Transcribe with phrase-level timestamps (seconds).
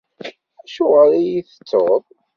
[0.65, 2.03] Acuɣer i iyi-tettuḍ?